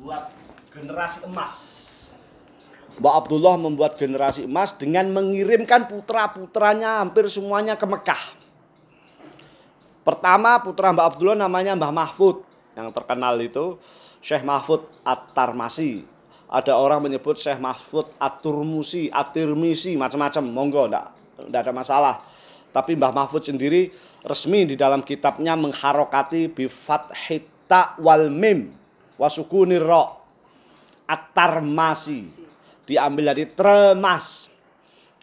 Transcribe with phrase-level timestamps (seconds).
[0.00, 0.28] buat
[0.72, 1.54] generasi emas.
[2.96, 8.22] Mbak Abdullah membuat generasi emas dengan mengirimkan putra-putranya hampir semuanya ke Mekah.
[10.00, 12.40] Pertama putra Mbak Abdullah namanya Mbah Mahfud
[12.72, 13.76] yang terkenal itu
[14.24, 16.08] Syekh Mahfud At-Tarmasi.
[16.46, 20.44] Ada orang menyebut Syekh Mahfud At-Turmusi, At-Tirmisi, macam-macam.
[20.46, 21.06] Monggo enggak,
[21.42, 22.14] enggak ada masalah.
[22.70, 23.92] Tapi Mbah Mahfud sendiri
[24.24, 28.85] resmi di dalam kitabnya mengharokati bifat hita wal mim
[29.16, 30.26] wasukunir ro
[31.06, 32.46] at-tarmasi
[32.86, 34.48] diambil dari tremas.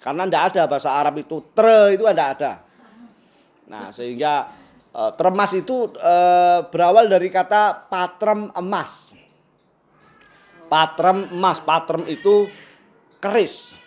[0.03, 1.39] Karena tidak ada bahasa Arab itu.
[1.55, 2.51] Tre itu tidak ada.
[3.71, 4.51] Nah sehingga
[4.91, 9.15] eh, tremas itu eh, berawal dari kata patrem emas.
[10.67, 11.63] Patrem emas.
[11.63, 12.51] Patrem itu
[13.23, 13.79] keris.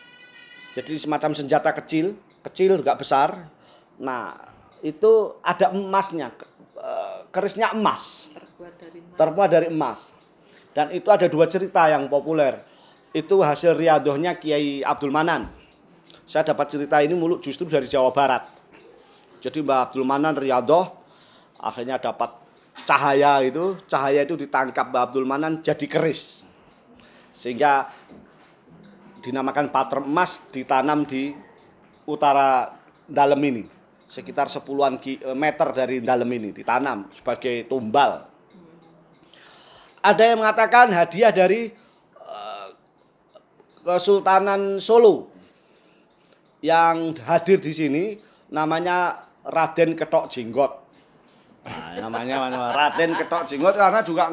[0.73, 2.17] Jadi semacam senjata kecil.
[2.41, 3.53] Kecil nggak besar.
[4.01, 4.33] Nah
[4.81, 6.33] itu ada emasnya.
[6.81, 8.33] Eh, kerisnya emas
[9.17, 10.17] terbuat dari emas.
[10.77, 12.61] dan itu ada dua cerita yang populer.
[13.17, 15.49] Itu hasil riadohnya Kiai Abdul Manan.
[16.29, 18.45] Saya dapat cerita ini mulu justru dari Jawa Barat.
[19.41, 20.85] Jadi Mbak Abdul Manan riadoh
[21.65, 22.29] akhirnya dapat
[22.85, 23.81] cahaya itu.
[23.89, 26.45] Cahaya itu ditangkap Mbak Abdul Manan jadi keris.
[27.33, 27.89] Sehingga
[29.25, 31.33] dinamakan patrem emas ditanam di
[32.05, 32.69] utara
[33.09, 33.65] dalam ini.
[34.05, 35.01] Sekitar sepuluhan
[35.33, 38.36] meter dari dalam ini ditanam sebagai tumbal
[40.07, 41.75] ada yang mengatakan hadiah dari
[42.23, 42.69] eh,
[43.83, 45.27] Kesultanan Solo
[46.63, 48.05] yang hadir di sini
[48.55, 50.73] namanya Raden Ketok Jenggot.
[51.67, 54.31] Nah, namanya Raden Ketok Jenggot karena juga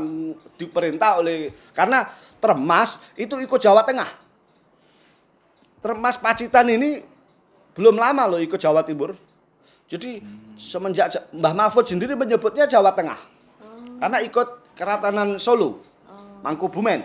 [0.58, 2.06] diperintah oleh karena
[2.38, 4.10] Termas itu ikut Jawa Tengah.
[5.80, 7.00] Termas Pacitan ini
[7.74, 9.16] belum lama loh ikut Jawa Timur.
[9.88, 10.20] Jadi
[10.58, 13.18] semenjak Ja- Mbah Mahfud sendiri menyebutnya Jawa Tengah.
[14.00, 15.82] Karena ikut keratanan Solo,
[16.44, 17.02] Mangkubumen.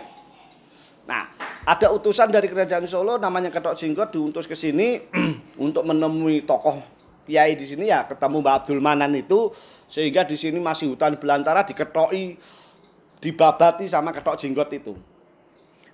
[1.09, 1.25] Nah,
[1.65, 5.01] ada utusan dari kerajaan Solo namanya Ketok Jenggot diutus ke sini
[5.65, 6.99] untuk menemui tokoh
[7.29, 9.53] kiai di sini ya ketemu Mbah Abdul Manan itu
[9.85, 12.41] sehingga di sini masih hutan belantara diketoki
[13.21, 14.93] dibabati sama Ketok Jenggot itu.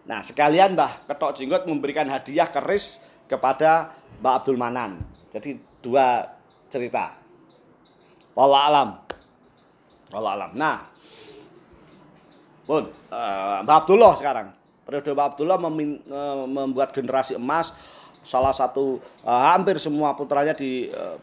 [0.07, 3.91] Nah, sekalian Mbah Ketok Jenggot memberikan hadiah keris kepada
[4.23, 5.01] Mbah Abdul Manan.
[5.35, 6.23] Jadi dua
[6.71, 7.19] cerita.
[8.31, 8.89] Wallah alam.
[10.15, 10.51] Wallah alam.
[10.55, 10.94] Nah,
[12.65, 14.49] Pun, eh, Mbah Abdullah sekarang.
[14.85, 17.71] Periode Mbah Abdullah memin- eh, membuat generasi emas.
[18.25, 21.17] Salah satu eh, hampir semua putranya di eh,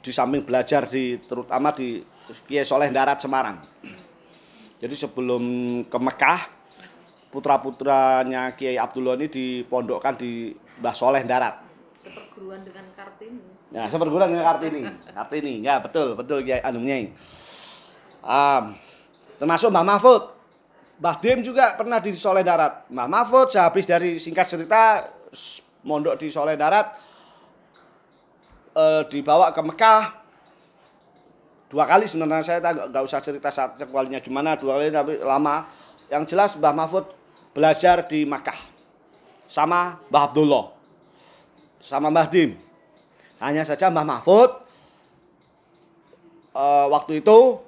[0.00, 2.00] di samping belajar di terutama di
[2.46, 3.58] Kiai Soleh Darat Semarang.
[4.76, 5.42] Jadi sebelum
[5.88, 6.40] ke Mekah,
[7.32, 11.64] putra-putranya Kiai Abdullah ini dipondokkan di Mbah Soleh Darat.
[11.96, 13.42] Seperguruan dengan Kartini.
[13.72, 14.82] Nah, seperguruan dengan Kartini.
[15.10, 17.10] Kartini, ya betul, betul Kiai Anu Nyai.
[18.22, 18.76] Um,
[19.42, 20.35] termasuk Mbah Mahfud.
[20.96, 22.88] Mbah Dim juga pernah di Soleh Darat.
[22.88, 25.04] Mbah Mahfud sehabis dari singkat cerita
[25.84, 26.96] mondok di Soleh Darat
[28.72, 30.04] eh, dibawa ke Mekah.
[31.66, 35.68] Dua kali sebenarnya saya nggak usah cerita satu kalinya gimana dua kali tapi lama.
[36.08, 37.04] Yang jelas Mbah Mahfud
[37.52, 38.56] belajar di Makkah
[39.44, 40.64] sama Mbah Abdullah
[41.76, 42.56] sama Mbah Dim.
[43.36, 44.50] Hanya saja Mbah Mahfud
[46.56, 47.60] eh, waktu itu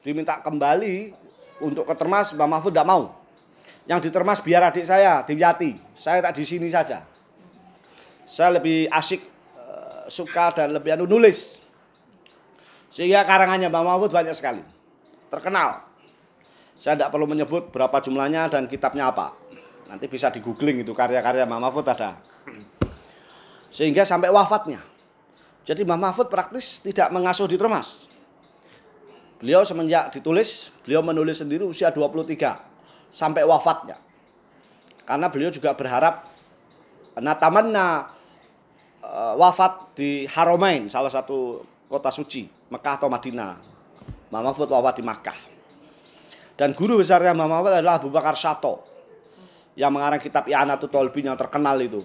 [0.00, 1.21] diminta kembali
[1.62, 3.14] untuk ke Termas, Mbah Mahfud tidak mau.
[3.86, 5.78] Yang di Termas biar adik saya, Diwyati.
[5.94, 7.06] Saya tak di sini saja.
[8.26, 9.22] Saya lebih asik
[9.58, 11.62] eh, suka dan lebih anu nulis.
[12.90, 14.62] Sehingga karangannya Mbah Mahfud banyak sekali.
[15.30, 15.86] Terkenal.
[16.76, 19.32] Saya tidak perlu menyebut berapa jumlahnya dan kitabnya apa.
[19.86, 22.20] Nanti bisa di googling itu karya-karya Mbah Mahfud ada.
[23.72, 24.84] Sehingga sampai wafatnya.
[25.64, 28.11] Jadi Mbah Mahfud praktis tidak mengasuh di Termas.
[29.42, 32.62] Beliau semenjak ditulis, beliau menulis sendiri usia 23
[33.10, 33.98] sampai wafatnya.
[35.02, 36.30] Karena beliau juga berharap
[37.18, 38.06] natamanna
[39.02, 41.58] eh, wafat di Haramain, salah satu
[41.90, 43.82] kota suci, Mekah atau Madinah.
[44.30, 45.38] Mbah Mahfud wafat di Makkah.
[46.54, 48.86] Dan guru besarnya Mbah Mahfud adalah Abu Bakar Sato
[49.74, 51.98] yang mengarang kitab I'anatul Tolbin yang terkenal itu.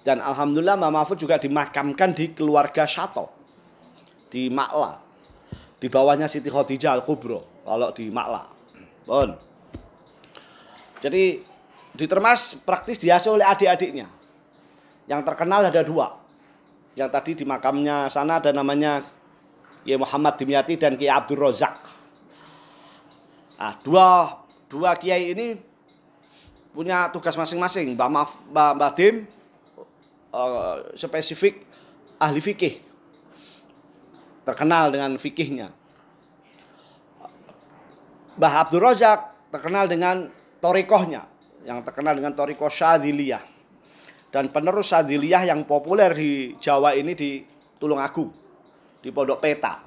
[0.00, 3.28] Dan alhamdulillah Mbah Mahfud juga dimakamkan di keluarga Sato
[4.32, 5.09] di Makla.
[5.80, 8.44] Di bawahnya Siti Khadijah Al Kubro kalau di Makla.
[9.08, 9.32] Bon.
[11.00, 11.40] Jadi
[11.96, 14.04] di Termas praktis diasuh oleh adik-adiknya.
[15.08, 16.20] Yang terkenal ada dua.
[16.94, 19.00] Yang tadi di makamnya sana ada namanya
[19.80, 21.80] Kiai Muhammad Dimyati dan Kiai Abdul Rozak.
[23.56, 24.36] Nah, dua
[24.68, 25.56] dua kiai ini
[26.70, 27.96] punya tugas masing-masing.
[27.96, 29.16] Mbak Maf, Mbak, Mbak Dim
[30.32, 31.64] eh, spesifik
[32.20, 32.89] ahli fikih.
[34.50, 35.70] Terkenal dengan fikihnya.
[38.34, 40.26] Mbah Abdul Razak terkenal dengan
[40.58, 41.22] torikohnya,
[41.62, 43.46] yang terkenal dengan torikoh Syadiliyah.
[44.34, 47.46] Dan penerus Syadiliyah yang populer di Jawa ini di
[47.78, 48.34] Tulungagung,
[48.98, 49.86] di Pondok Peta.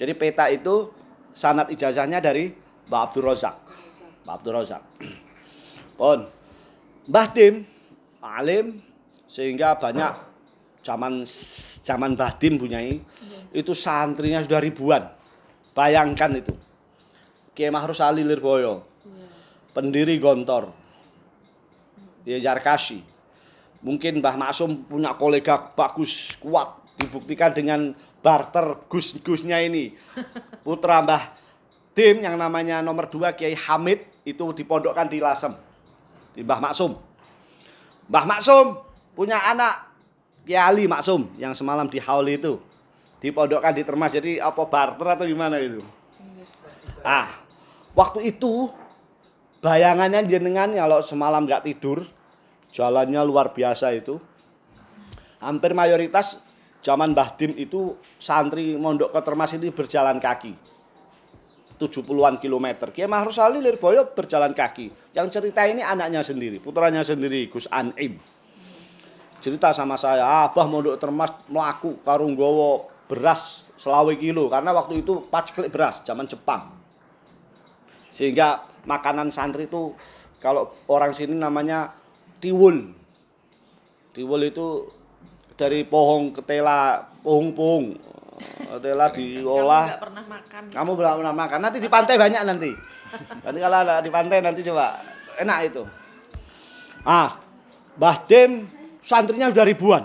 [0.00, 0.88] Jadi Peta itu
[1.36, 2.56] sanat ijazahnya dari
[2.88, 3.56] Mbah Abdul Razak.
[4.24, 4.82] Mbah Abdul Razak.
[6.00, 6.24] Pun
[7.12, 7.68] Mbah Dim
[8.24, 8.80] alim
[9.28, 10.33] sehingga banyak
[10.84, 11.24] zaman
[11.80, 13.00] zaman Mbah Dim punyai
[13.56, 15.08] itu santrinya sudah ribuan.
[15.72, 16.54] Bayangkan itu.
[17.54, 18.82] Kiai Mahrus Ali Lirboyo,
[19.70, 20.74] pendiri Gontor,
[22.26, 22.98] ya Jarkasi.
[23.78, 29.94] Mungkin Mbah Maksum punya kolega bagus, kuat, dibuktikan dengan barter gus-gusnya ini.
[30.66, 31.30] Putra Mbah
[31.94, 35.54] Dim yang namanya nomor dua Kiai Hamid itu dipondokkan di Lasem,
[36.34, 36.98] di Mbah Maksum.
[38.10, 38.82] Mbah Maksum
[39.14, 39.93] punya anak
[40.44, 42.60] Kiai Ali Maksum yang semalam di Hauli itu
[43.24, 44.12] dipondokkan di Termas.
[44.12, 45.80] Jadi apa barter atau gimana itu?
[47.00, 47.28] Ah,
[47.96, 48.68] waktu itu
[49.64, 52.04] bayangannya jenengan kalau semalam nggak tidur,
[52.68, 54.20] jalannya luar biasa itu.
[55.40, 56.44] Hampir mayoritas
[56.84, 60.52] zaman Mbah Dim itu santri mondok ke Termas ini berjalan kaki.
[61.74, 62.92] 70-an kilometer.
[62.92, 65.16] Kiai Mahrus Ali Lirboyo berjalan kaki.
[65.16, 68.20] Yang cerita ini anaknya sendiri, putranya sendiri, Gus Anim.
[69.44, 74.48] Cerita sama saya, Abah mondok Termas melaku karung gowo beras selawe kilo.
[74.48, 76.72] Karena waktu itu paceklik beras zaman Jepang.
[78.08, 79.92] Sehingga makanan santri itu
[80.40, 81.92] kalau orang sini namanya
[82.40, 82.88] tiwul.
[84.16, 84.88] Tiwul itu
[85.60, 88.00] dari pohon ketela pohon-pohon
[88.72, 89.84] ketela Kamu diolah.
[89.92, 90.62] nggak pernah makan.
[90.72, 91.58] kamu belum pernah makan.
[91.60, 92.72] Nanti di pantai banyak nanti.
[93.44, 95.04] Nanti kalau ada di pantai nanti coba.
[95.36, 95.84] Enak itu.
[97.04, 97.36] Ah
[98.00, 100.04] Mbah Dim santrinya sudah ribuan.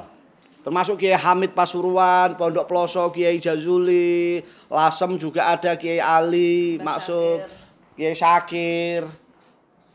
[0.60, 7.48] Termasuk Kiai Hamid Pasuruan Pondok Ploso Kiai Jazuli Lasem juga ada Kiai Ali Maksud.
[7.96, 9.08] Kiai Syakir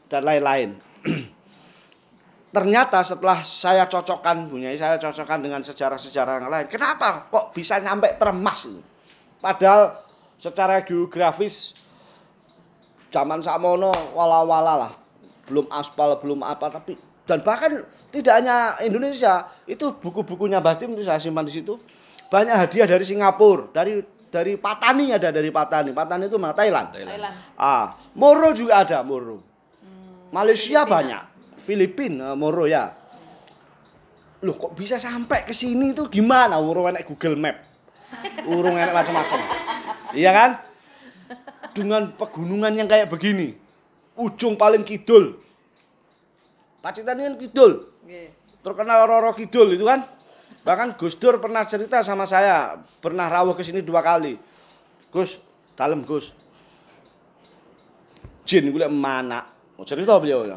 [0.09, 0.81] dan lain-lain.
[2.57, 8.15] Ternyata setelah saya cocokkan punya saya cocokkan dengan sejarah-sejarah yang lain kenapa kok bisa nyampe
[8.15, 8.71] termas
[9.43, 9.99] padahal
[10.39, 11.75] secara geografis
[13.11, 14.93] zaman samono wala-wala lah.
[15.51, 17.83] Belum aspal belum apa tapi dan bahkan
[18.15, 21.75] tidak hanya Indonesia itu buku-bukunya Batim itu saya simpan di situ.
[22.31, 23.99] Banyak hadiah dari Singapura dari
[24.31, 25.91] dari Patani ada dari Patani.
[25.91, 26.95] Patani itu mana Thailand.
[26.95, 27.35] Thailand.
[27.59, 29.43] ah Moro juga ada Moro.
[30.31, 30.95] Malaysia Filipina.
[30.95, 31.23] banyak.
[31.63, 32.91] Filipina eh, Moro ya.
[34.43, 36.59] Loh kok bisa sampai ke sini itu gimana?
[36.63, 37.57] Urung enek Google Map.
[38.47, 39.41] Urung enek macam-macam.
[40.15, 40.51] Iya kan?
[41.75, 43.65] Dengan pegunungan yang kayak begini
[44.19, 45.39] ujung paling kidul.
[46.83, 47.73] Pacitan ini kan kidul.
[48.65, 50.09] Terkenal Roro Kidul itu kan?
[50.65, 54.41] Bahkan Gus Dur pernah cerita sama saya pernah rawuh ke sini dua kali.
[55.13, 55.37] Gus
[55.77, 56.33] dalam Gus.
[58.45, 60.47] Jin gue mana Oh, cerita beliau?
[60.47, 60.55] Ya.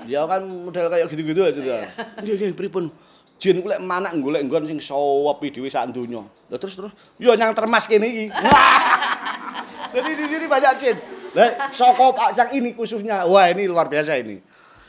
[0.00, 1.84] beliau kan model kayak gitu-gitu aja dia
[2.24, 2.34] iya.
[2.40, 2.88] Iya pripun?
[3.36, 6.24] Jin gue mana golek nggon sing sawepi dhewe sak donya.
[6.48, 6.96] Lah terus terus?
[7.20, 8.26] Yo nyang termas kene iki.
[8.48, 9.60] Wah.
[9.92, 10.96] jadi di sini banyak jin.
[11.36, 13.28] Lah soko Pak yang ini khususnya.
[13.28, 14.40] Wah ini luar biasa ini.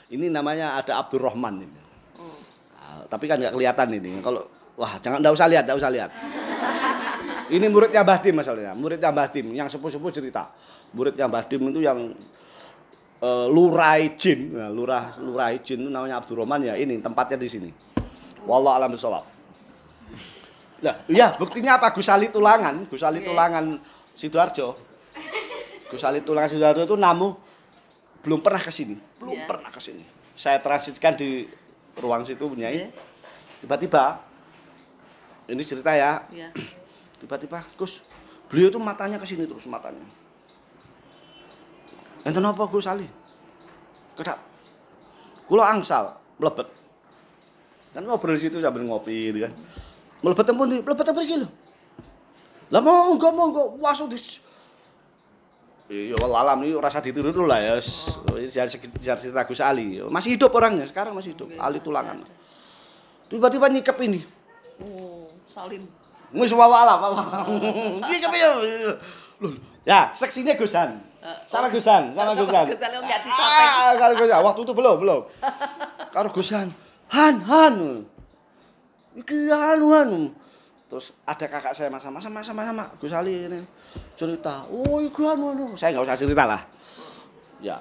[0.08, 1.85] Ini namanya ada Abdurrahman ini
[3.08, 4.20] tapi kan nggak kelihatan ini.
[4.20, 6.10] Kalau wah jangan nggak usah lihat, nggak usah lihat.
[7.56, 10.50] ini muridnya Mbah Dim masalahnya, muridnya Mbah Dim yang sepuh-sepuh cerita.
[10.94, 12.00] Muridnya Mbah Dim itu yang
[13.22, 16.74] eh, lurai jin, nah, lurah lurai jin itu namanya Abdurrahman ya.
[16.74, 17.70] Ini tempatnya di sini.
[18.46, 19.26] Wallah alam bisawab.
[20.84, 21.90] Lah, iya buktinya apa?
[21.96, 23.32] Gusali Tulangan, Gusali Oke.
[23.32, 23.66] Tulangan
[24.14, 24.76] Sidoarjo.
[25.90, 27.34] Gusali Tulangan Sidoarjo itu namu
[28.22, 29.46] belum pernah ke sini, belum Iya.
[29.46, 30.04] pernah ke sini.
[30.36, 31.48] Saya transitkan di
[32.00, 32.92] ruang situ punya Iya.
[33.64, 34.20] tiba-tiba
[35.48, 36.26] ini cerita ya.
[36.34, 36.50] Iya.
[37.22, 38.04] tiba-tiba Gus
[38.52, 40.04] beliau tuh matanya ke sini terus matanya.
[42.26, 43.08] Enten apa Gus Ali?
[44.18, 44.40] Kedap
[45.46, 46.68] kula angsal mlebet.
[47.94, 49.54] Kan ngobrol di situ sambil ngopi gitu kan.
[50.26, 51.48] Mlebet pun di mlebet apa iki lho?
[52.74, 53.64] Lah monggo monggo.
[53.78, 54.18] Langsung di
[55.86, 57.76] Iya, alam ini rasa ditiru dulu lah ya.
[58.50, 60.02] Jangan sekedar cerita Gus Ali.
[60.10, 61.54] Masih hidup orangnya, sekarang masih hidup.
[61.62, 62.26] Ali Tulangan.
[63.30, 64.26] Tiba-tiba nyikep ini.
[64.82, 65.86] Oh, salin.
[66.34, 67.00] Wis wawa alam.
[68.10, 68.46] Nyikep ini.
[69.46, 69.54] Loh,
[69.86, 70.98] Ya, seksinya Gusan.
[71.46, 72.66] Sama Gusan, sama Gusan.
[72.70, 73.70] Gusan, lo nggak disopek.
[73.70, 74.40] Ah, karo Gusan.
[74.42, 75.22] Waktu itu belum, belum.
[76.14, 76.68] Karo Gusan.
[77.14, 77.76] Han, Han.
[79.18, 80.22] Iki anu anu.
[80.96, 83.60] Terus ada kakak saya masa masa masa masa sama Gus Ali ini
[84.16, 84.64] cerita.
[84.72, 85.66] Oh, iki anu anu.
[85.76, 86.64] Saya nggak usah cerita lah.
[87.60, 87.76] Ya,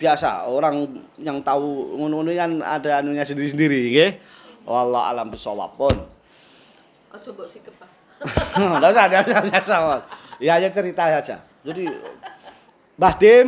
[0.00, 0.88] biasa orang
[1.20, 4.10] yang tahu ngono-ngono kan ada anunya sendiri-sendiri, nggih.
[4.64, 6.00] Wallah alam bisawab pun.
[7.12, 7.76] Oh, coba sikep.
[8.56, 9.78] Enggak usah, enggak usah, enggak usah.
[9.84, 10.02] Mas.
[10.40, 11.36] Ya cerita saja.
[11.60, 11.84] Jadi
[12.96, 13.46] Mbah Dim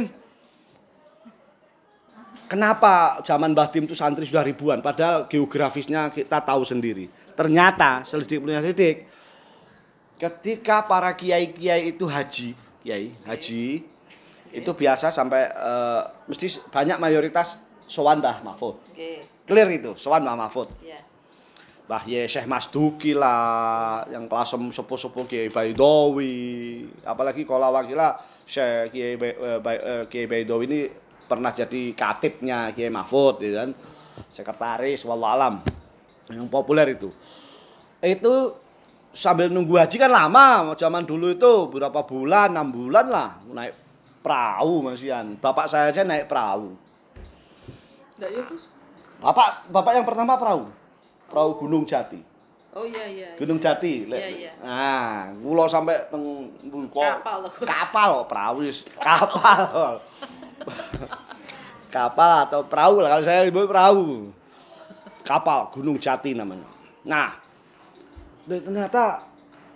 [2.45, 7.09] kenapa zaman Mbah Dim itu santri sudah ribuan padahal geografisnya kita tahu sendiri.
[7.39, 9.07] Ternyata selidik punya selidik
[10.19, 13.87] ketika para kiai-kiai itu haji, kiai haji
[14.51, 18.83] itu biasa sampai eh, mesti banyak mayoritas sowan Mbah Mahfud.
[18.91, 19.23] Oke.
[19.47, 20.69] Clear itu, sowan Mbah Mahfud.
[20.83, 20.99] Ya.
[21.89, 28.13] Mbah Ye Syekh Mas Duki lah, yang kelas sepuh-sepuh Kiai Baidowi, apalagi kalau wakila
[28.45, 30.81] Syekh Kiai eh, eh, Kiai Baidowi ini
[31.25, 33.71] pernah jadi katibnya Kiai Mahfud, ya kan,
[34.29, 35.55] sekretaris, wallah alam,
[36.33, 37.09] yang populer itu.
[38.05, 38.55] Itu
[39.13, 43.75] sambil nunggu haji kan lama, zaman dulu itu berapa bulan, enam bulan lah, naik
[44.21, 45.37] perahu masian.
[45.41, 46.77] Bapak saya aja naik perahu.
[48.19, 48.69] Ya, Gus?
[49.19, 50.71] Bapak, bapak yang pertama perahu,
[51.27, 52.23] perahu Gunung Jati.
[52.79, 53.29] Oh iya iya.
[53.35, 54.07] Gunung Jati.
[54.07, 54.51] Iya, iya.
[54.63, 57.19] Nah, kula sampai teng mbuka.
[57.19, 57.39] Kapal.
[57.67, 58.63] Kapal perahu.
[59.07, 59.63] Kapal.
[61.89, 64.31] kapal atau perahu lah kalau saya ibu perahu.
[65.29, 66.65] Kapal Gunung Jati namanya.
[67.05, 67.37] Nah,
[68.49, 69.21] ternyata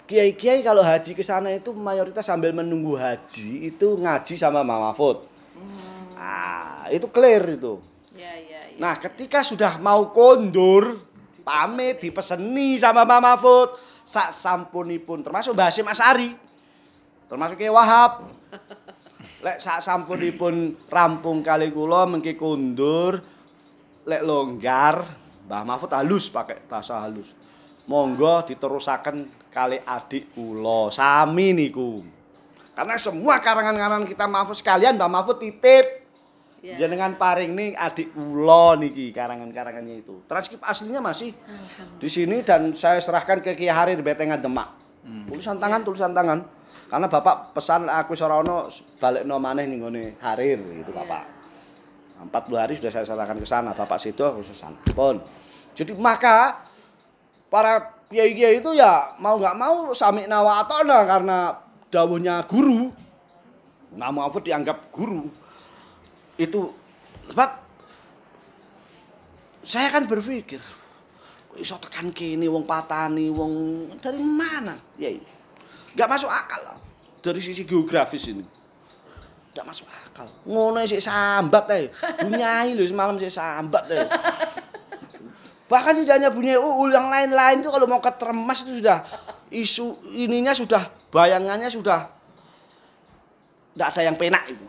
[0.08, 5.28] kiai-kiai kalau haji ke sana itu mayoritas sambil menunggu haji itu ngaji sama Mama Mahfud.
[6.16, 7.84] Ah, itu clear itu.
[8.16, 8.78] Iya iya iya.
[8.80, 11.04] Nah, ketika sudah mau kondur,
[11.44, 13.68] pamit dipeseni sama Mbak Mahfud,
[14.08, 16.30] sak sampunipun termasuk Mbah Hasyim Asari.
[17.28, 18.24] Termasuk Ki Wahab.
[19.44, 23.18] Lek sak sampunipun rampung kali kula mengki kondur,
[24.06, 25.02] lek longgar,
[25.46, 27.34] Mbah Mahfud halus pakai bahasa halus.
[27.90, 32.02] Monggo diterusaken kali adik kula, sami niku.
[32.72, 36.02] Karena semua karangan-karangan kita Mahfud sekalian Mbah Mahfud titip.
[36.62, 36.86] Iya.
[36.86, 40.22] Jenengan paring nih adik kula niki karangan-karangannya itu.
[40.30, 41.34] Transkrip aslinya masih
[41.98, 44.78] di sini dan saya serahkan ke Kiai Harir Betengan Demak.
[45.26, 46.46] Tulisan tangan, tulisan tangan.
[46.86, 48.68] Karena Bapak pesan aku sorono
[49.00, 51.31] balikno maneh ning ngene Harir gitu Bapak.
[52.28, 53.70] 40 hari sudah saya serahkan ke sana.
[53.74, 54.78] Bapak situ aku ke sana.
[54.94, 55.18] Pun.
[55.72, 56.62] Jadi maka
[57.48, 61.38] para kiai-kiai itu ya mau nggak mau sami nawa atona karena
[61.88, 62.92] dawuhnya guru.
[63.92, 65.28] Nah, Mahfud dianggap guru
[66.40, 66.72] itu
[67.28, 67.50] sebab
[69.62, 70.58] saya kan berpikir
[71.60, 75.12] iso tekan kene wong patani wong dari mana ya
[75.92, 76.80] nggak masuk akal
[77.20, 78.42] dari sisi geografis ini
[79.52, 80.28] nggak masuk akal.
[80.48, 81.92] Ngono sih sambat teh
[82.24, 84.04] bunyai loh semalam sih sambat teh
[85.72, 89.00] bahkan tidak hanya bunyi uul yang lain-lain itu kalau mau ketermas itu sudah
[89.48, 92.12] isu ininya sudah bayangannya sudah
[93.72, 94.68] tidak ada yang penak itu.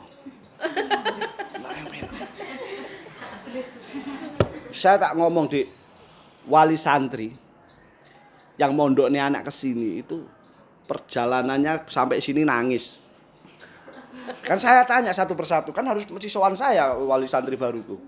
[4.71, 5.67] Saya tak ngomong di
[6.47, 7.35] wali santri
[8.55, 10.23] yang mondoknya anak ke sini itu
[10.87, 13.02] perjalanannya sampai sini nangis
[14.43, 17.99] kan saya tanya satu persatu kan harus mesti saya wali santri baru tuh.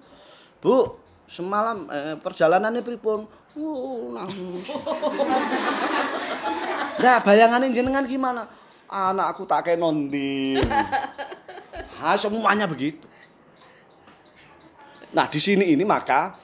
[0.59, 3.25] Bu semalam eh, perjalanannya pripun?
[3.55, 4.69] Oh nangis.
[6.99, 8.47] Nah bayangannya jenengan gimana?
[8.85, 10.61] Anak aku tak kayak nondil
[11.99, 13.07] ha semuanya begitu.
[15.15, 16.35] Nah di sini ini maka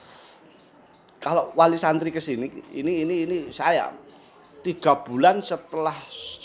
[1.22, 3.94] kalau wali santri ke sini ini ini ini saya
[4.62, 5.94] tiga bulan setelah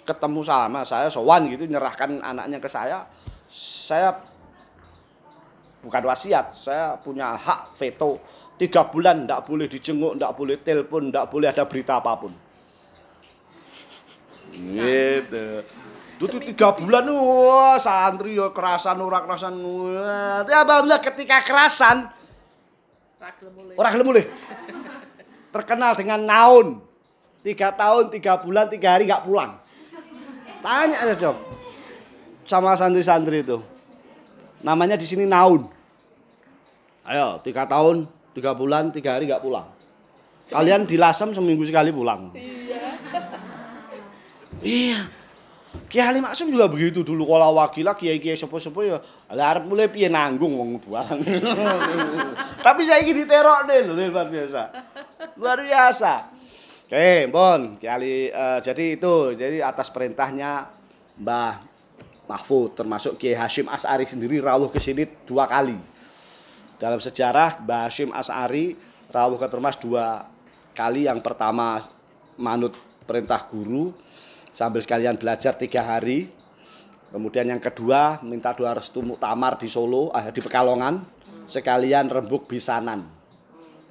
[0.03, 3.05] ketemu sama saya sowan gitu nyerahkan anaknya ke saya
[3.47, 4.17] saya
[5.85, 8.19] bukan wasiat saya punya hak veto
[8.57, 12.33] tiga bulan tidak boleh dijenguk tidak boleh telepon tidak boleh ada berita apa pun
[14.57, 15.47] gitu
[16.17, 22.09] itu tiga bulan wah santri ya kerasan ora kerasan wah ya alhamdulillah ketika kerasan.
[23.77, 24.25] Orang gelem mulih.
[25.49, 26.86] Terkenal dengan naun.
[27.45, 29.57] Tiga tahun, tiga bulan, tiga hari nggak pulang.
[30.61, 31.37] Tanya aja Jok.
[32.47, 33.61] Sama santri-santri itu.
[34.63, 35.69] Namanya di sini naun.
[37.07, 39.67] Ayo, tiga tahun, tiga bulan, tiga hari nggak pulang.
[40.47, 42.31] Kalian dilasem seminggu sekali pulang.
[42.35, 42.83] Iya.
[44.63, 44.99] Iya.
[45.87, 48.97] Kiai Halim Maksum juga begitu dulu kalau wakila kiai-kiai sepuh-sepuh ya
[49.31, 51.23] arep mulai piye nanggung wong tualang.
[52.65, 54.61] Tapi saya diterok deh loh luar biasa.
[55.39, 56.36] Luar biasa.
[56.87, 60.71] Oke, Bon, Kiai Ali, eh, jadi itu jadi atas perintahnya
[61.19, 61.59] Mbah
[62.31, 65.75] Mahfud termasuk Kiai Hashim As'ari sendiri rawuh ke sini dua kali.
[66.79, 68.79] Dalam sejarah Mbah Hashim As'ari
[69.11, 70.31] rawuh ke Termas dua
[70.71, 71.11] kali.
[71.11, 71.83] Yang pertama
[72.39, 72.71] manut
[73.03, 73.91] perintah guru
[74.55, 76.31] sambil sekalian belajar tiga hari.
[77.11, 81.03] Kemudian yang kedua minta doa restu muktamar di Solo, ah, di Pekalongan,
[81.51, 83.03] sekalian rembuk bisanan.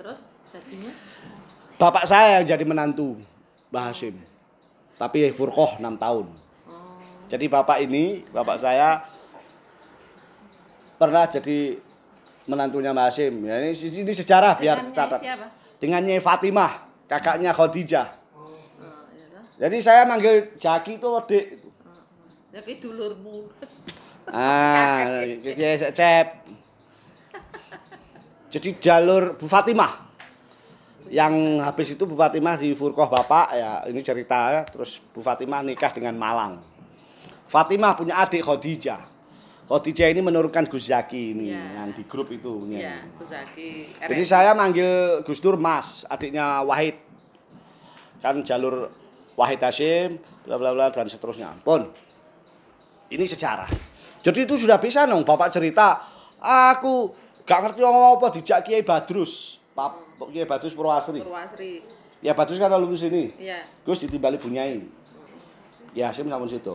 [0.01, 1.06] Terus jadinya
[1.77, 3.21] Bapak saya yang jadi menantu
[3.69, 4.17] Mbah Hashim.
[4.97, 6.27] Tapi Furqoh 6 tahun.
[7.27, 9.03] Jadi bapak ini, bapak saya
[10.97, 11.77] pernah jadi
[12.49, 13.35] menantunya Mbak Hasim.
[13.45, 15.21] Ya, ini, ini sejarah biar Dengan Nyai tercatat.
[15.21, 15.47] siapa?
[15.77, 16.73] Dengan Nyai Fatimah,
[17.05, 18.09] kakaknya Khadijah.
[18.33, 18.57] Oh,
[19.13, 19.43] ya toh.
[19.61, 21.47] Jadi saya manggil Jaki itu Dik.
[22.57, 23.53] Ya ki dulurmu.
[24.33, 25.21] Ah,
[25.99, 26.29] Cep.
[28.49, 30.06] Jadi jalur Bu Fatimah.
[31.07, 34.63] Yang habis itu Bu Fatimah di Furqoh Bapak ya, ini cerita ya.
[34.67, 36.59] Terus Bu Fatimah nikah dengan Malang.
[37.47, 39.07] Fatimah punya adik Khadijah.
[39.67, 41.83] Khadijah ini menurunkan Gus Zaki ini Ya.
[41.83, 42.59] yang di grup itu.
[42.59, 42.79] punya.
[42.91, 43.91] Ya, Gus Zaki.
[43.99, 46.99] Jadi saya manggil Gus Dur Mas, adiknya Wahid.
[48.23, 48.91] Kan jalur
[49.39, 51.55] Wahid Hashim, bla bla bla dan seterusnya.
[51.63, 51.87] Pun.
[53.11, 53.71] Ini sejarah.
[54.23, 56.03] Jadi itu sudah bisa dong Bapak cerita,
[56.43, 57.15] aku
[57.47, 59.63] gak ngerti ngomong apa dijak Kiai Badrus.
[60.17, 61.21] Kiai Badrus Purwasri.
[61.21, 61.85] Purwasri.
[62.25, 63.29] Ya Badrus kan lalu sini.
[63.37, 63.61] Iya.
[63.85, 64.81] Gus ditimbali bunyai.
[65.93, 66.75] Ya Hashim sampun situ.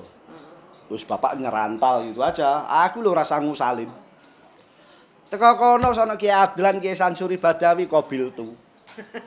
[0.89, 2.65] Terus bapak nyerantal gitu aja.
[2.85, 3.89] Aku lho rasa ngusalin.
[5.31, 8.51] Teko kono sono Ki Adlan Ki Sansuri Badawi Kobil tu.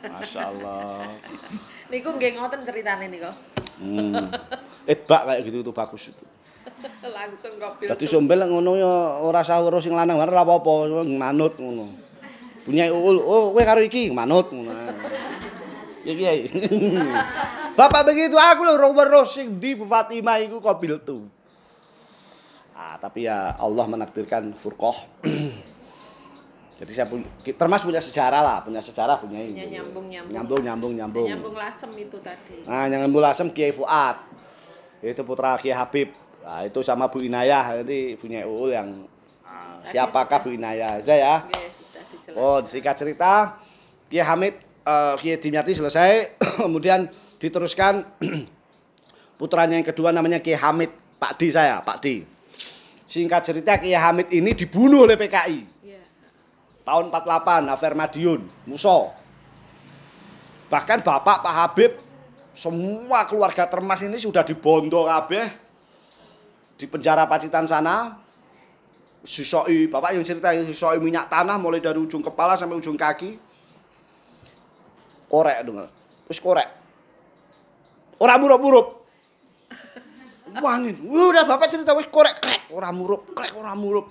[0.04, 1.08] Masyaallah.
[1.90, 3.30] Niku nggih ngoten ceritane niku.
[3.80, 4.28] Hmm.
[4.88, 6.24] Edbak kayak gitu tuh bagus itu.
[7.16, 7.88] Langsung kopi.
[7.88, 8.92] Dadi sombel ngono ya
[9.24, 12.03] ora sah sing lanang ora apa-apa, manut ngono.
[12.64, 14.72] Punya ul, oh kowe karo iki manut ngono.
[16.04, 16.48] Ya kiai.
[17.76, 21.28] Bapak begitu aku lho weruh sing di Fatimah iku kobil tu.
[22.74, 24.96] Ah, tapi ya Allah menakdirkan furqah.
[26.74, 29.62] Jadi saya punya, termas punya sejarah lah, punya sejarah punya ini.
[29.62, 30.34] Ya, nyambung, nyambung.
[30.34, 31.28] Nyambung, nyambung, nyambung.
[31.30, 32.66] Nyambung lasem itu tadi.
[32.66, 34.18] Nah, yang nyambung lasem Kiai Fuad.
[34.98, 36.10] Itu putra Kiai Habib.
[36.42, 39.06] Nah, itu sama Bu Inayah, nanti punya Uul yang
[39.46, 41.34] ah, siapakah Bu Inayah aja ya.
[41.46, 41.68] Nggih,
[42.24, 42.40] dijelaskan.
[42.40, 43.60] Oh, singkat cerita,
[44.08, 44.54] Kiai Hamid,
[44.84, 47.04] eh, Kiai Dimyati selesai, kemudian
[47.36, 48.00] diteruskan
[49.40, 50.88] putranya yang kedua namanya Kiai Hamid,
[51.20, 52.24] Pak Di saya, Pak Di.
[53.04, 56.00] Singkat cerita Kiai Hamid ini dibunuh oleh PKI Iya.
[56.88, 59.12] tahun 48 Afer Madiun, Muso.
[60.72, 61.92] Bahkan Bapak Pak Habib
[62.56, 65.46] semua keluarga Termas ini sudah dibondo kabeh
[66.74, 68.23] di penjara Pacitan sana.
[69.24, 73.40] Sisoi, Bapak yang cerita sisoi minyak tanah mulai dari ujung kepala sampai ujung kaki.
[75.32, 75.88] Korek dong.
[76.28, 76.68] Terus korek.
[78.20, 78.86] Orang murup-murup.
[80.60, 81.00] Wangin.
[81.08, 84.06] Udah Bapak cerita wis korek krek, orang murup, krek orang murup.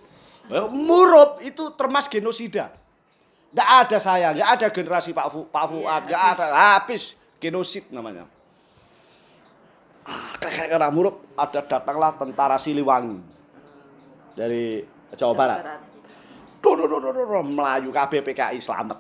[0.52, 2.68] Eh, Murup itu termas genosida.
[3.56, 7.88] Nggak ada saya, nggak ada generasi Pak Fu, Pak Fuad, Iya, nggak ada, habis genosid
[7.94, 8.28] namanya.
[10.04, 13.24] Ah, krek krek orang murup, ada datanglah tentara Siliwangi
[14.36, 15.60] dari Jawa Barat.
[16.64, 16.80] Duh,
[17.44, 19.00] Melayu kabeh PKI selamat.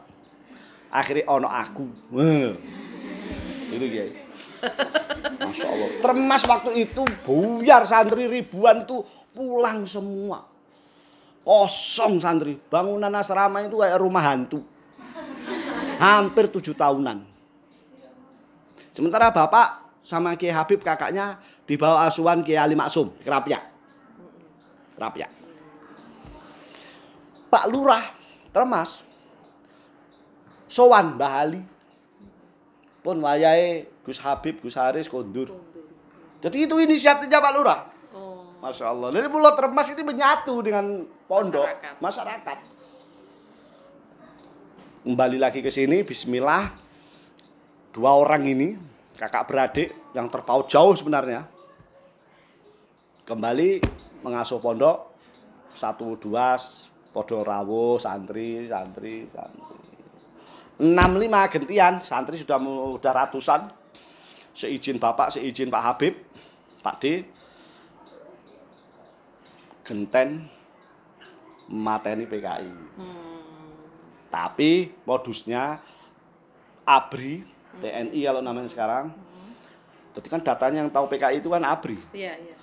[0.94, 1.86] Akhirnya ono aku.
[3.74, 4.12] Itu Kiai.
[5.44, 5.90] Masya Allah.
[6.00, 9.02] Termas waktu itu buyar santri ribuan itu
[9.34, 10.46] pulang semua.
[11.44, 12.56] Kosong santri.
[12.56, 14.64] Bangunan asrama itu kayak rumah hantu.
[16.00, 17.26] Hampir tujuh tahunan.
[18.94, 23.64] Sementara bapak sama Kiai Habib kakaknya di bawah asuhan Kiai Ali Maksum, Kerapiak.
[24.94, 25.43] Kerapiak.
[27.54, 28.02] Pak Lurah,
[28.50, 29.06] Termas,
[30.66, 31.62] Sowan Mbah Ali.
[33.06, 35.54] Pun wayahe Gus Habib, Gus Haris kondur.
[36.42, 37.86] Jadi itu inisiatifnya Pak Lurah.
[38.18, 38.58] Oh.
[38.58, 39.14] Masya Allah.
[39.14, 41.96] Jadi Pulau Termas ini menyatu dengan pondok Masyarakat.
[42.02, 42.58] masyarakat.
[45.06, 46.74] Kembali lagi ke sini, Bismillah.
[47.94, 48.74] Dua orang ini,
[49.14, 51.46] kakak beradik yang terpaut jauh sebenarnya.
[53.30, 53.78] Kembali
[54.26, 55.14] mengasuh pondok,
[55.70, 56.58] satu dua
[57.14, 59.62] podo rawuh, santri, santri, santri.
[60.82, 62.58] 65 gentian, santri sudah
[62.98, 63.62] sudah ratusan.
[64.54, 66.14] Seizin Bapak, seizin Pak Habib,
[66.86, 67.26] Pak D,
[69.82, 70.46] genten
[71.70, 72.70] mateni PKI.
[74.30, 75.82] Tapi modusnya
[76.86, 77.46] ABRI,
[77.82, 79.14] TNI kalau namanya sekarang.
[80.14, 81.98] Jadi kan datanya yang tahu PKI itu kan ABRI.
[82.14, 82.56] Iya, iya.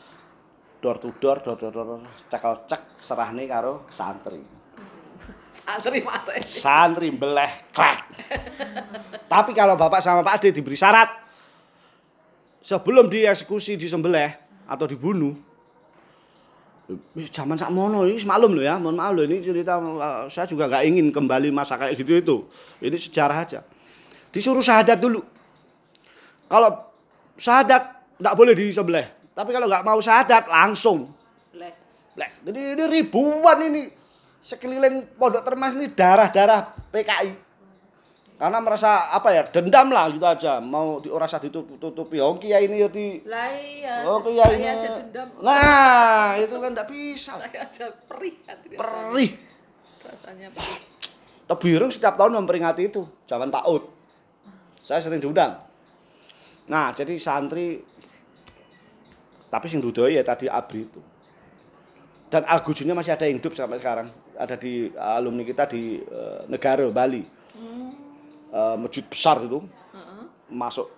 [0.80, 2.00] Door to door, door to door,
[2.32, 4.40] cekel cek serah nih karo santri.
[5.52, 6.48] Santri mata ini.
[6.48, 8.00] Santri beleh klek.
[9.28, 11.12] Tapi kalau Bapak sama Pak Ade diberi syarat
[12.64, 14.32] sebelum dieksekusi disembelih
[14.64, 15.36] atau dibunuh
[17.30, 19.78] zaman sak mono ini maklum loh ya, mohon maaf loh ini cerita
[20.26, 22.36] saya juga nggak ingin kembali masa kayak gitu itu.
[22.82, 23.60] Ini sejarah aja.
[24.30, 25.22] Disuruh syahadat dulu.
[26.50, 26.90] Kalau
[27.38, 27.82] syahadat
[28.18, 29.06] nggak boleh disembelih,
[29.40, 31.08] tapi kalau nggak mau syahadat langsung
[31.56, 31.72] Bleh.
[32.12, 32.30] Blek.
[32.44, 33.82] Jadi ini ribuan ini
[34.40, 37.30] sekeliling pondok termas ini darah-darah PKI.
[38.40, 42.64] Karena merasa apa ya dendam lah gitu aja mau di ora usah ditutupi oh kiai
[42.72, 44.00] ini ya di Lah iya.
[44.08, 45.28] oh kiai ini aja dendam.
[45.44, 48.76] nah itu kan tidak bisa Saya aja perih rasanya.
[48.80, 49.30] perih
[50.00, 50.46] Rasanya.
[50.56, 50.64] Apa?
[51.52, 53.84] Tebirung setiap tahun memperingati itu, zaman Pak Ud.
[54.80, 55.60] Saya sering diundang.
[56.70, 57.82] Nah, jadi santri
[59.50, 61.00] tapi sing dudoi ya tadi Abri itu.
[62.30, 64.06] Dan Algujunya masih ada yang hidup sampai sekarang.
[64.38, 67.26] Ada di alumni kita di eh, Negara Bali.
[68.50, 70.22] Eh, masjid besar itu Heeh.
[70.50, 70.90] masuk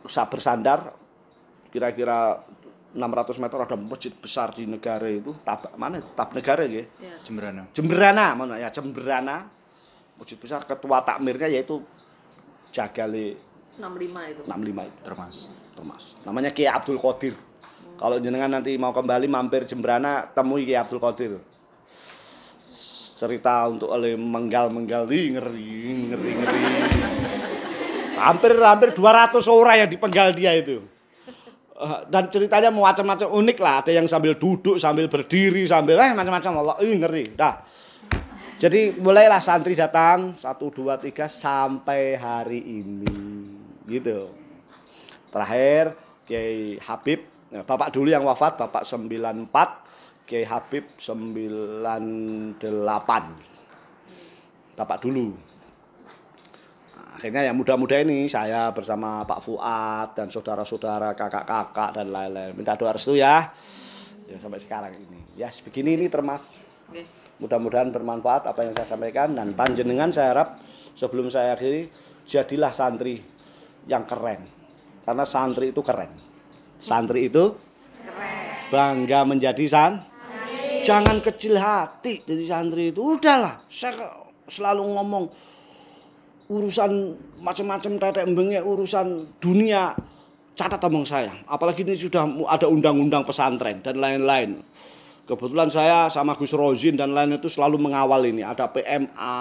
[0.00, 0.96] bisa bersandar
[1.68, 2.40] kira-kira
[2.96, 6.08] 600 meter ada masjid besar di negara itu tab mana itu?
[6.16, 7.16] tab negara ya Ya.
[7.20, 7.68] Jemberana.
[7.76, 9.44] Jemberana mana ya Jemberana
[10.16, 11.84] masjid besar ketua takmirnya yaitu
[12.72, 13.36] Jagale
[13.78, 14.42] 65 itu.
[14.44, 15.00] 65 itu.
[15.04, 15.36] Termas.
[15.72, 17.34] Thomas namanya Kiai Abdul Qadir.
[17.96, 21.32] Kalau jenengan nanti mau kembali mampir Jemberana temui Kiai Abdul Qadir.
[23.16, 25.06] Cerita untuk oleh menggal-menggal.
[25.06, 25.64] Ngeri ngeri
[26.10, 26.32] ngeri.
[28.18, 30.82] Hampir hampir 200 orang yang dipenggal dia itu.
[31.72, 33.74] Eh, dan ceritanya macam-macam unik lah.
[33.82, 36.52] Ada yang sambil duduk sambil berdiri sambil eh macam-macam.
[36.60, 37.32] Allah Ih, ngeri.
[37.32, 37.62] Dah.
[38.58, 40.34] Jadi mulailah santri datang.
[40.38, 43.61] Satu dua tiga sampai hari ini
[43.92, 44.32] gitu.
[45.28, 52.56] Terakhir Kiai Habib ya, bapak dulu yang wafat bapak 94 Kiai Habib 98
[54.72, 55.36] bapak dulu.
[57.12, 62.56] Akhirnya yang muda-muda ini saya bersama Pak Fuad dan saudara-saudara kakak-kakak dan lain-lain.
[62.56, 63.52] Minta doa restu ya.
[64.24, 65.20] Ya sampai sekarang ini.
[65.36, 66.56] Ya begini ini termas.
[67.36, 70.48] Mudah-mudahan bermanfaat apa yang saya sampaikan dan panjenengan saya harap
[70.96, 71.92] sebelum saya akhiri
[72.24, 73.20] jadilah santri
[73.86, 74.42] yang keren.
[75.02, 76.10] Karena santri itu keren.
[76.82, 77.54] Santri itu
[78.72, 80.00] bangga menjadi san
[80.82, 83.00] jangan kecil hati jadi santri itu.
[83.02, 83.94] Udahlah saya
[84.50, 85.24] selalu ngomong
[86.50, 89.94] urusan macam-macam tetek embengnya urusan dunia.
[90.52, 91.32] Catat omong saya.
[91.48, 94.60] Apalagi ini sudah ada undang-undang pesantren dan lain-lain.
[95.24, 98.44] Kebetulan saya sama Gus Rozin dan lain itu selalu mengawal ini.
[98.44, 99.38] Ada PMA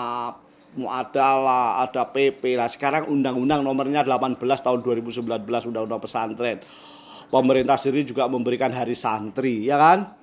[0.71, 6.63] Muadalah, ada PP lah sekarang undang-undang nomornya 18 tahun 2019 undang-undang pesantren
[7.27, 10.15] pemerintah sendiri juga memberikan hari santri ya kan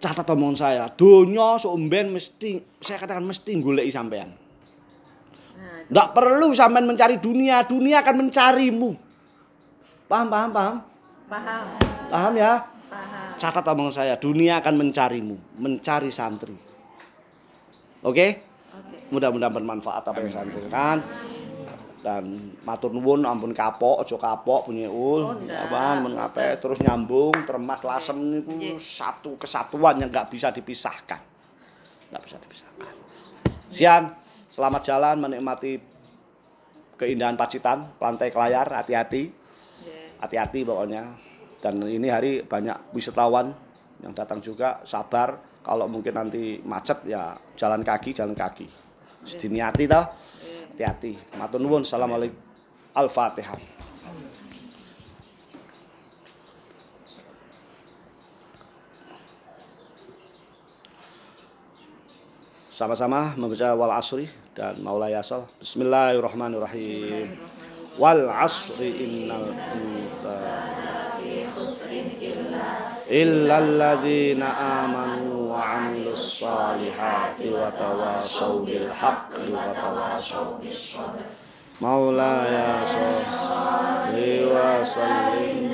[0.00, 4.32] catat omong saya dunia seumben mesti saya katakan mesti goleki sampean
[5.54, 8.90] Nah, itu Nggak perlu sampean mencari dunia, dunia akan mencarimu.
[10.10, 10.76] Paham, paham, paham?
[11.30, 11.64] paham.
[12.10, 12.66] Paham ya?
[12.90, 13.30] Paham.
[13.38, 16.58] Catat omong saya, dunia akan mencarimu, mencari santri.
[18.04, 18.38] Oke?
[18.70, 18.98] Oke.
[19.10, 21.00] Mudah-mudahan bermanfaat apa yang saya sampaikan.
[22.04, 28.20] Dan matur nuwun ampun kapok, aja kapok punya ul, Oh, ngape, terus nyambung, termas lasem
[28.20, 31.16] niku satu kesatuan yang nggak bisa dipisahkan.
[32.12, 32.94] Nggak bisa dipisahkan.
[33.72, 34.12] Sian,
[34.52, 35.80] selamat jalan menikmati
[37.00, 39.32] keindahan Pacitan, Pantai Kelayar, hati-hati.
[40.20, 41.24] Hati-hati pokoknya
[41.64, 43.56] dan ini hari banyak wisatawan
[44.04, 48.68] yang datang juga sabar kalau mungkin nanti macet ya jalan kaki jalan kaki.
[49.24, 50.04] Sedini hati toh
[50.76, 51.16] hati-hati.
[51.40, 51.88] Matur nuwun.
[51.88, 52.36] Assalamualaikum.
[52.92, 53.56] Al-fatihah.
[62.74, 65.46] Sama-sama membaca wal asri dan maula yasal.
[65.62, 67.38] Bismillahirrahmanirrahim.
[67.96, 70.84] Wal asri innal insana
[73.06, 74.48] illa alladhina
[74.82, 75.13] amanu
[76.44, 81.24] salihati wa tawasaw bil haqqi wa tawasaw bis sabr
[81.80, 85.72] maulaya sholli wa sallim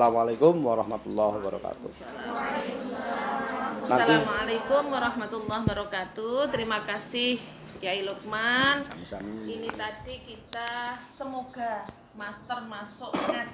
[0.00, 1.92] Assalamualaikum warahmatullahi wabarakatuh
[3.84, 6.48] Nanti Assalamualaikum warahmatullahi wabarakatuh.
[6.48, 7.36] Terima kasih
[7.84, 8.80] Yai Lukman.
[9.44, 11.84] Ini tadi kita semoga
[12.16, 13.52] master masuk ngaji